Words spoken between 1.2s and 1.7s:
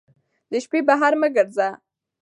مه ګرځه